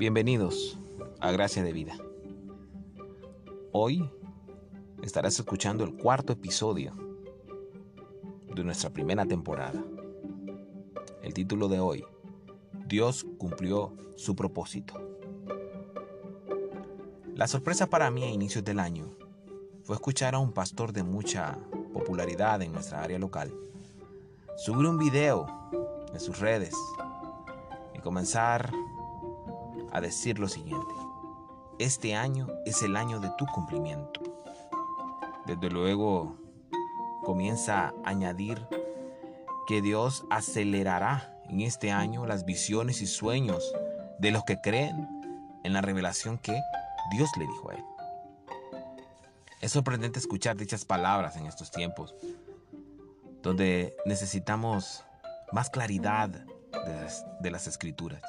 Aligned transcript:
Bienvenidos 0.00 0.78
a 1.20 1.30
Gracia 1.30 1.62
de 1.62 1.74
Vida. 1.74 1.94
Hoy 3.70 4.10
estarás 5.02 5.38
escuchando 5.38 5.84
el 5.84 5.94
cuarto 5.94 6.32
episodio 6.32 6.94
de 8.54 8.64
nuestra 8.64 8.88
primera 8.88 9.26
temporada. 9.26 9.84
El 11.22 11.34
título 11.34 11.68
de 11.68 11.80
hoy, 11.80 12.02
Dios 12.86 13.26
cumplió 13.36 13.92
su 14.16 14.34
propósito. 14.34 14.94
La 17.34 17.46
sorpresa 17.46 17.90
para 17.90 18.10
mí 18.10 18.24
a 18.24 18.30
inicios 18.30 18.64
del 18.64 18.78
año 18.80 19.04
fue 19.82 19.96
escuchar 19.96 20.34
a 20.34 20.38
un 20.38 20.52
pastor 20.52 20.94
de 20.94 21.02
mucha 21.02 21.58
popularidad 21.92 22.62
en 22.62 22.72
nuestra 22.72 23.02
área 23.02 23.18
local 23.18 23.52
subir 24.56 24.86
un 24.86 24.96
video 24.96 25.46
en 26.10 26.20
sus 26.20 26.40
redes 26.40 26.74
y 27.94 27.98
comenzar 27.98 28.72
a 29.92 30.00
decir 30.00 30.38
lo 30.38 30.48
siguiente. 30.48 30.94
Este 31.78 32.14
año 32.14 32.48
es 32.66 32.82
el 32.82 32.96
año 32.96 33.20
de 33.20 33.30
tu 33.38 33.46
cumplimiento. 33.46 34.20
Desde 35.46 35.70
luego 35.70 36.36
comienza 37.24 37.88
a 37.88 37.94
añadir 38.04 38.66
que 39.66 39.80
Dios 39.80 40.24
acelerará 40.30 41.36
en 41.48 41.60
este 41.60 41.90
año 41.90 42.26
las 42.26 42.44
visiones 42.44 43.02
y 43.02 43.06
sueños 43.06 43.72
de 44.18 44.30
los 44.30 44.44
que 44.44 44.60
creen 44.60 45.08
en 45.64 45.72
la 45.72 45.80
revelación 45.80 46.38
que 46.38 46.60
Dios 47.10 47.30
le 47.38 47.46
dijo 47.46 47.70
a 47.70 47.74
él. 47.74 47.84
Es 49.60 49.72
sorprendente 49.72 50.18
escuchar 50.18 50.56
dichas 50.56 50.84
palabras 50.84 51.36
en 51.36 51.46
estos 51.46 51.70
tiempos, 51.70 52.14
donde 53.42 53.94
necesitamos 54.06 55.04
más 55.52 55.68
claridad 55.70 56.30
de 57.40 57.50
las, 57.50 57.66
escrituras. 57.66 58.22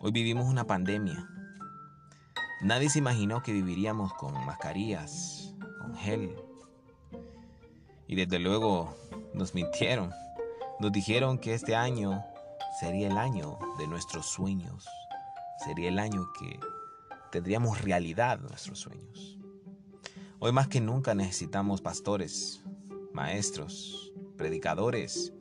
Hoy 0.00 0.12
vivimos 0.12 0.46
una 0.46 0.64
pandemia. 0.64 1.28
Nadie 2.62 2.88
se 2.88 3.00
imaginó 3.00 3.42
que 3.42 3.52
viviríamos 3.52 4.14
con 4.14 4.32
mascarillas, 4.46 5.56
con 5.80 5.96
gel. 5.96 6.36
Y 8.06 8.14
desde 8.14 8.38
luego 8.38 8.94
nos 9.34 9.56
mintieron. 9.56 10.12
Nos 10.78 10.92
dijeron 10.92 11.36
que 11.38 11.52
este 11.54 11.74
año 11.74 12.24
sería 12.78 13.08
el 13.08 13.18
año 13.18 13.58
de 13.76 13.88
nuestros 13.88 14.26
sueños. 14.26 14.86
Sería 15.64 15.88
el 15.88 15.98
año 15.98 16.28
que 16.38 16.60
tendríamos 17.32 17.82
realidad 17.82 18.38
nuestros 18.38 18.78
sueños. 18.78 19.36
Hoy 20.38 20.52
más 20.52 20.68
que 20.68 20.80
nunca 20.80 21.16
necesitamos 21.16 21.80
pastores, 21.80 22.62
maestros, 23.12 24.12
predicadores 24.36 25.32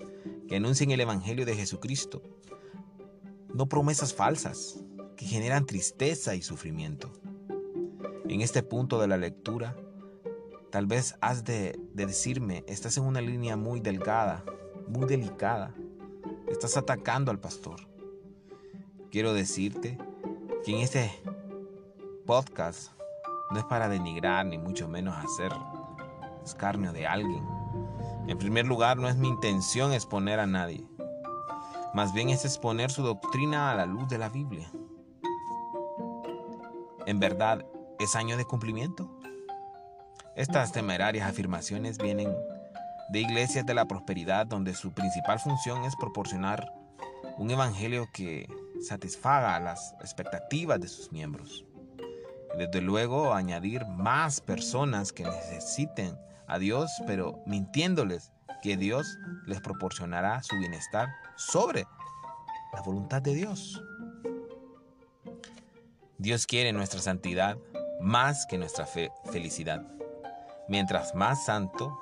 que 0.49 0.55
anuncien 0.55 0.89
el 0.89 1.01
Evangelio 1.01 1.45
de 1.45 1.55
Jesucristo, 1.55 2.23
no 3.57 3.65
promesas 3.65 4.13
falsas 4.13 4.79
que 5.15 5.25
generan 5.25 5.65
tristeza 5.65 6.35
y 6.35 6.43
sufrimiento. 6.43 7.11
En 8.29 8.41
este 8.41 8.61
punto 8.61 9.01
de 9.01 9.07
la 9.07 9.17
lectura, 9.17 9.75
tal 10.69 10.85
vez 10.85 11.15
has 11.21 11.43
de, 11.43 11.75
de 11.95 12.05
decirme, 12.05 12.63
estás 12.67 12.97
en 12.97 13.03
una 13.05 13.19
línea 13.19 13.57
muy 13.57 13.79
delgada, 13.79 14.45
muy 14.87 15.07
delicada, 15.07 15.73
estás 16.47 16.77
atacando 16.77 17.31
al 17.31 17.39
pastor. 17.39 17.79
Quiero 19.09 19.33
decirte 19.33 19.97
que 20.63 20.75
en 20.75 20.81
este 20.81 21.11
podcast 22.27 22.91
no 23.49 23.57
es 23.57 23.65
para 23.65 23.89
denigrar 23.89 24.45
ni 24.45 24.59
mucho 24.59 24.87
menos 24.87 25.15
hacer 25.17 25.51
escarnio 26.45 26.93
de 26.93 27.07
alguien. 27.07 27.43
En 28.27 28.37
primer 28.37 28.67
lugar, 28.67 28.97
no 28.97 29.09
es 29.09 29.15
mi 29.15 29.29
intención 29.29 29.93
exponer 29.93 30.39
a 30.39 30.45
nadie. 30.45 30.85
Más 31.93 32.13
bien 32.13 32.29
es 32.29 32.45
exponer 32.45 32.91
su 32.91 33.03
doctrina 33.03 33.71
a 33.71 33.75
la 33.75 33.85
luz 33.85 34.07
de 34.07 34.17
la 34.17 34.29
Biblia. 34.29 34.69
En 37.05 37.19
verdad, 37.19 37.65
¿es 37.99 38.15
año 38.15 38.37
de 38.37 38.45
cumplimiento? 38.45 39.09
Estas 40.35 40.71
temerarias 40.71 41.27
afirmaciones 41.27 41.97
vienen 41.97 42.35
de 43.09 43.21
iglesias 43.21 43.65
de 43.65 43.73
la 43.73 43.85
prosperidad 43.85 44.45
donde 44.45 44.75
su 44.75 44.91
principal 44.91 45.39
función 45.39 45.83
es 45.85 45.95
proporcionar 45.95 46.73
un 47.37 47.49
evangelio 47.49 48.07
que 48.13 48.47
satisfaga 48.81 49.59
las 49.59 49.93
expectativas 50.01 50.79
de 50.79 50.87
sus 50.87 51.11
miembros. 51.11 51.65
Desde 52.57 52.81
luego, 52.81 53.33
añadir 53.33 53.85
más 53.85 54.41
personas 54.41 55.13
que 55.13 55.23
necesiten 55.23 56.17
a 56.47 56.59
Dios, 56.59 56.91
pero 57.05 57.41
mintiéndoles 57.45 58.31
que 58.61 58.77
Dios 58.77 59.17
les 59.45 59.61
proporcionará 59.61 60.41
su 60.43 60.57
bienestar 60.57 61.09
sobre 61.35 61.85
la 62.73 62.81
voluntad 62.81 63.21
de 63.21 63.33
Dios. 63.33 63.81
Dios 66.17 66.47
quiere 66.47 66.73
nuestra 66.73 66.99
santidad 66.99 67.57
más 67.99 68.45
que 68.45 68.57
nuestra 68.57 68.85
felicidad. 68.85 69.85
Mientras 70.67 71.15
más 71.15 71.45
santo, 71.45 71.97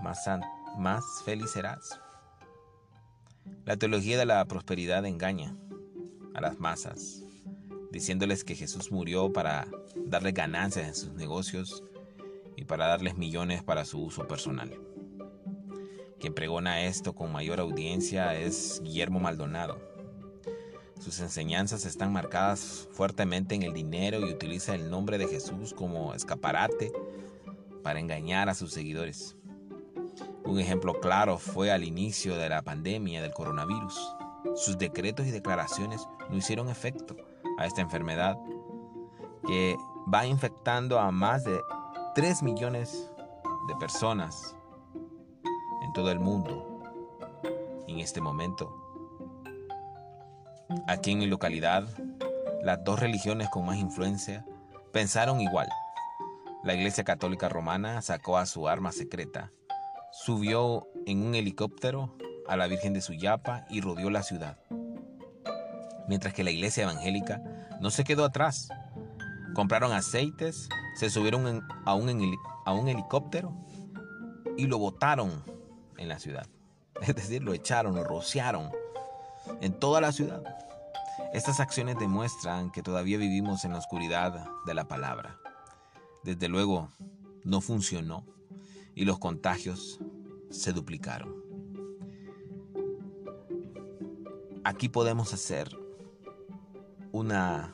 más, 0.00 0.28
más 0.76 1.04
feliz 1.24 1.50
serás. 1.50 2.00
La 3.64 3.76
teología 3.76 4.18
de 4.18 4.26
la 4.26 4.44
prosperidad 4.44 5.04
engaña 5.06 5.56
a 6.34 6.40
las 6.40 6.58
masas, 6.58 7.22
diciéndoles 7.90 8.44
que 8.44 8.54
Jesús 8.54 8.92
murió 8.92 9.32
para 9.32 9.66
darle 9.96 10.32
ganancias 10.32 10.86
en 10.86 10.94
sus 10.94 11.12
negocios 11.14 11.82
y 12.56 12.64
para 12.64 12.86
darles 12.86 13.16
millones 13.16 13.62
para 13.62 13.84
su 13.84 14.02
uso 14.02 14.26
personal. 14.26 14.78
Quien 16.24 16.32
pregona 16.32 16.80
esto 16.80 17.14
con 17.14 17.30
mayor 17.30 17.60
audiencia 17.60 18.34
es 18.34 18.80
Guillermo 18.82 19.20
Maldonado. 19.20 19.78
Sus 20.98 21.20
enseñanzas 21.20 21.84
están 21.84 22.14
marcadas 22.14 22.88
fuertemente 22.92 23.54
en 23.54 23.62
el 23.62 23.74
dinero 23.74 24.20
y 24.20 24.32
utiliza 24.32 24.74
el 24.74 24.88
nombre 24.88 25.18
de 25.18 25.28
Jesús 25.28 25.74
como 25.74 26.14
escaparate 26.14 26.90
para 27.82 28.00
engañar 28.00 28.48
a 28.48 28.54
sus 28.54 28.72
seguidores. 28.72 29.36
Un 30.46 30.58
ejemplo 30.58 30.98
claro 30.98 31.36
fue 31.36 31.70
al 31.70 31.84
inicio 31.84 32.38
de 32.38 32.48
la 32.48 32.62
pandemia 32.62 33.20
del 33.20 33.34
coronavirus. 33.34 34.16
Sus 34.54 34.78
decretos 34.78 35.26
y 35.26 35.30
declaraciones 35.30 36.08
no 36.30 36.38
hicieron 36.38 36.70
efecto 36.70 37.16
a 37.58 37.66
esta 37.66 37.82
enfermedad 37.82 38.38
que 39.46 39.76
va 40.10 40.24
infectando 40.24 40.98
a 40.98 41.10
más 41.10 41.44
de 41.44 41.60
3 42.14 42.42
millones 42.42 43.10
de 43.68 43.76
personas 43.76 44.56
todo 45.94 46.10
el 46.10 46.18
mundo 46.18 46.82
en 47.88 48.00
este 48.00 48.20
momento. 48.20 48.74
Aquí 50.88 51.12
en 51.12 51.20
mi 51.20 51.26
localidad, 51.26 51.88
las 52.62 52.84
dos 52.84 53.00
religiones 53.00 53.48
con 53.48 53.64
más 53.64 53.78
influencia 53.78 54.44
pensaron 54.92 55.40
igual. 55.40 55.68
La 56.64 56.74
Iglesia 56.74 57.04
Católica 57.04 57.48
Romana 57.48 58.02
sacó 58.02 58.36
a 58.36 58.46
su 58.46 58.68
arma 58.68 58.90
secreta, 58.90 59.52
subió 60.10 60.88
en 61.06 61.22
un 61.22 61.34
helicóptero 61.34 62.14
a 62.48 62.56
la 62.56 62.66
Virgen 62.66 62.92
de 62.92 63.00
Suyapa 63.00 63.64
y 63.70 63.80
rodeó 63.80 64.10
la 64.10 64.22
ciudad. 64.22 64.58
Mientras 66.08 66.34
que 66.34 66.44
la 66.44 66.50
Iglesia 66.50 66.82
Evangélica 66.82 67.40
no 67.80 67.90
se 67.90 68.04
quedó 68.04 68.24
atrás. 68.24 68.68
Compraron 69.54 69.92
aceites, 69.92 70.68
se 70.96 71.08
subieron 71.08 71.64
a, 71.86 71.94
un, 71.94 72.36
a 72.64 72.72
un 72.72 72.88
helicóptero 72.88 73.54
y 74.56 74.66
lo 74.66 74.78
botaron 74.78 75.53
en 76.04 76.08
la 76.08 76.18
ciudad. 76.18 76.46
Es 77.02 77.14
decir, 77.16 77.42
lo 77.42 77.52
echaron, 77.52 77.96
lo 77.96 78.04
rociaron 78.04 78.70
en 79.60 79.72
toda 79.78 80.00
la 80.00 80.12
ciudad. 80.12 80.42
Estas 81.32 81.58
acciones 81.58 81.98
demuestran 81.98 82.70
que 82.70 82.82
todavía 82.82 83.18
vivimos 83.18 83.64
en 83.64 83.72
la 83.72 83.78
oscuridad 83.78 84.46
de 84.64 84.74
la 84.74 84.86
palabra. 84.86 85.40
Desde 86.22 86.48
luego, 86.48 86.90
no 87.42 87.60
funcionó 87.60 88.24
y 88.94 89.04
los 89.04 89.18
contagios 89.18 89.98
se 90.50 90.72
duplicaron. 90.72 91.34
Aquí 94.62 94.88
podemos 94.88 95.34
hacer 95.34 95.68
una 97.12 97.72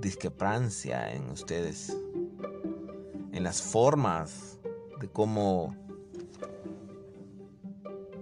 discrepancia 0.00 1.12
en 1.12 1.28
ustedes, 1.30 1.94
en 3.32 3.42
las 3.42 3.60
formas 3.60 4.58
de 5.00 5.08
cómo 5.08 5.76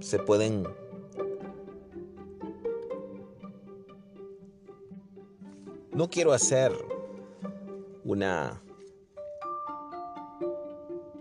se 0.06 0.20
pueden 0.20 0.62
no 5.90 6.08
quiero 6.08 6.32
hacer 6.32 6.72
una 8.04 8.62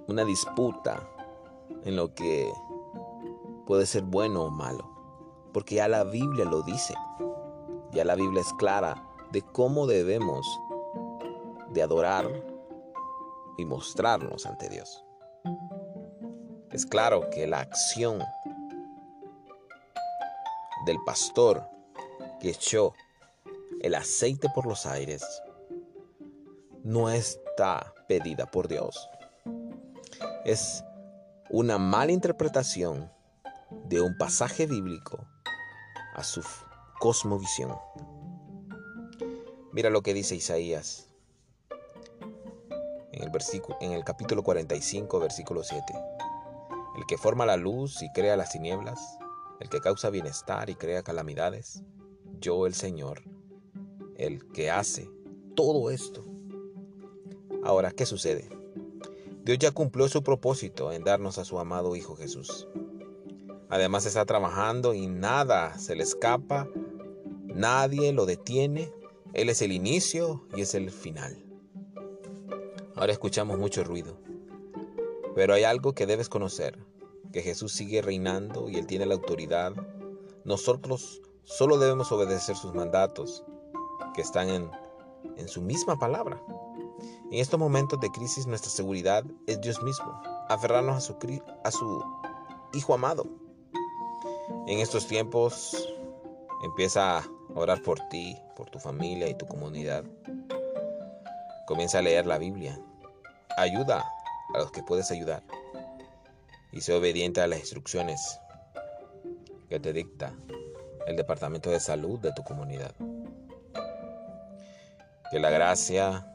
una 0.07 0.23
disputa 0.23 1.09
en 1.83 1.95
lo 1.95 2.13
que 2.13 2.53
puede 3.65 3.87
ser 3.87 4.03
bueno 4.03 4.43
o 4.43 4.49
malo, 4.51 4.87
porque 5.51 5.75
ya 5.75 5.87
la 5.87 6.03
Biblia 6.03 6.45
lo 6.45 6.61
dice. 6.61 6.93
Ya 7.91 8.05
la 8.05 8.13
Biblia 8.13 8.41
es 8.41 8.53
clara 8.53 9.03
de 9.31 9.41
cómo 9.41 9.87
debemos 9.87 10.45
de 11.71 11.81
adorar 11.81 12.29
y 13.57 13.65
mostrarnos 13.65 14.45
ante 14.45 14.69
Dios. 14.69 15.03
Es 16.71 16.85
claro 16.85 17.29
que 17.31 17.47
la 17.47 17.61
acción 17.61 18.21
del 20.85 20.97
pastor 21.05 21.67
que 22.39 22.49
echó 22.49 22.93
el 23.81 23.95
aceite 23.95 24.47
por 24.53 24.65
los 24.65 24.85
aires 24.85 25.23
no 26.83 27.09
está 27.09 27.93
pedida 28.07 28.45
por 28.45 28.67
Dios. 28.67 29.09
Es 30.45 30.83
una 31.49 31.77
mala 31.77 32.11
interpretación 32.11 33.11
de 33.85 34.01
un 34.01 34.17
pasaje 34.17 34.67
bíblico 34.67 35.25
a 36.13 36.23
su 36.23 36.43
cosmovisión. 36.99 37.75
Mira 39.71 39.89
lo 39.89 40.01
que 40.01 40.13
dice 40.13 40.35
Isaías 40.35 41.09
en 43.11 43.23
el, 43.23 43.29
versículo, 43.29 43.77
en 43.81 43.93
el 43.93 44.03
capítulo 44.03 44.43
45, 44.43 45.19
versículo 45.19 45.63
7. 45.63 45.93
El 46.97 47.05
que 47.07 47.17
forma 47.17 47.45
la 47.45 47.57
luz 47.57 48.01
y 48.01 48.11
crea 48.11 48.37
las 48.37 48.51
tinieblas, 48.51 49.17
el 49.59 49.69
que 49.69 49.81
causa 49.81 50.09
bienestar 50.09 50.69
y 50.69 50.75
crea 50.75 51.03
calamidades, 51.03 51.83
yo 52.39 52.67
el 52.67 52.73
Señor, 52.73 53.23
el 54.17 54.45
que 54.47 54.69
hace 54.69 55.09
todo 55.55 55.89
esto. 55.89 56.23
Ahora, 57.63 57.91
¿qué 57.91 58.05
sucede? 58.05 58.49
Dios 59.43 59.59
ya 59.59 59.71
cumplió 59.71 60.07
su 60.07 60.23
propósito 60.23 60.91
en 60.91 61.03
darnos 61.03 61.37
a 61.37 61.45
su 61.45 61.59
amado 61.59 61.95
Hijo 61.95 62.15
Jesús. 62.15 62.67
Además 63.69 64.05
está 64.05 64.25
trabajando 64.25 64.93
y 64.93 65.07
nada 65.07 65.77
se 65.77 65.95
le 65.95 66.03
escapa, 66.03 66.67
nadie 67.45 68.13
lo 68.13 68.25
detiene. 68.25 68.91
Él 69.33 69.49
es 69.49 69.61
el 69.61 69.71
inicio 69.71 70.47
y 70.55 70.61
es 70.61 70.75
el 70.75 70.91
final. 70.91 71.43
Ahora 72.95 73.11
escuchamos 73.11 73.59
mucho 73.59 73.83
ruido, 73.83 74.17
pero 75.35 75.53
hay 75.53 75.63
algo 75.63 75.93
que 75.93 76.05
debes 76.05 76.29
conocer, 76.29 76.79
que 77.31 77.41
Jesús 77.41 77.73
sigue 77.73 78.01
reinando 78.01 78.69
y 78.69 78.75
Él 78.75 78.87
tiene 78.87 79.05
la 79.05 79.15
autoridad. 79.15 79.73
Nosotros 80.43 81.21
solo 81.43 81.77
debemos 81.77 82.11
obedecer 82.11 82.55
sus 82.55 82.73
mandatos, 82.73 83.43
que 84.13 84.21
están 84.21 84.49
en, 84.49 84.71
en 85.37 85.47
su 85.47 85.61
misma 85.61 85.97
palabra. 85.97 86.41
En 87.31 87.39
estos 87.39 87.59
momentos 87.59 87.99
de 87.99 88.09
crisis 88.11 88.47
nuestra 88.47 88.71
seguridad 88.71 89.23
es 89.47 89.59
Dios 89.61 89.81
mismo, 89.83 90.21
aferrarnos 90.49 90.97
a 90.97 91.01
su, 91.01 91.43
a 91.63 91.71
su 91.71 92.03
Hijo 92.73 92.93
amado. 92.93 93.25
En 94.67 94.79
estos 94.79 95.07
tiempos 95.07 95.87
empieza 96.63 97.19
a 97.19 97.27
orar 97.55 97.81
por 97.81 97.99
ti, 98.09 98.37
por 98.55 98.69
tu 98.69 98.79
familia 98.79 99.29
y 99.29 99.37
tu 99.37 99.45
comunidad. 99.45 100.03
Comienza 101.67 101.99
a 101.99 102.01
leer 102.01 102.25
la 102.25 102.37
Biblia. 102.37 102.79
Ayuda 103.57 104.03
a 104.53 104.59
los 104.59 104.71
que 104.71 104.83
puedes 104.83 105.09
ayudar. 105.09 105.41
Y 106.75 106.81
sé 106.81 106.93
obediente 106.93 107.41
a 107.41 107.47
las 107.47 107.59
instrucciones 107.59 108.39
que 109.69 109.79
te 109.79 109.93
dicta 109.93 110.35
el 111.07 111.15
Departamento 111.15 111.71
de 111.71 111.79
Salud 111.79 112.19
de 112.19 112.33
tu 112.33 112.43
comunidad. 112.43 112.93
Que 115.31 115.39
la 115.39 115.49
gracia 115.49 116.31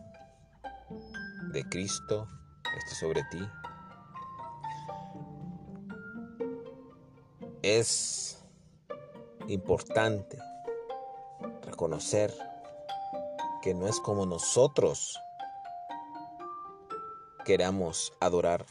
de 1.52 1.62
Cristo 1.68 2.26
esté 2.78 2.94
sobre 2.94 3.22
ti. 3.30 3.48
Es 7.62 8.42
importante 9.48 10.38
reconocer 11.66 12.32
que 13.62 13.74
no 13.74 13.86
es 13.86 14.00
como 14.00 14.24
nosotros 14.24 15.18
queramos 17.44 18.12
adorar, 18.20 18.64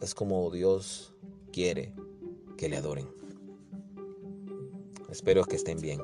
es 0.00 0.14
como 0.14 0.50
Dios 0.50 1.12
quiere 1.52 1.92
que 2.56 2.68
le 2.68 2.76
adoren. 2.76 3.08
Espero 5.08 5.44
que 5.44 5.56
estén 5.56 5.80
bien. 5.80 6.00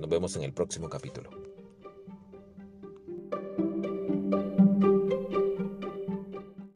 Nos 0.00 0.10
vemos 0.10 0.36
en 0.36 0.42
el 0.42 0.52
próximo 0.52 0.88
capítulo. 0.88 1.43